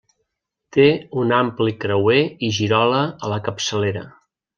[0.77, 0.85] Té
[1.23, 2.17] un ampli creuer
[2.47, 4.03] i girola a la capçalera.